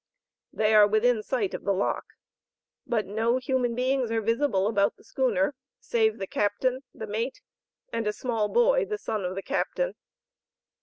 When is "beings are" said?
3.75-4.19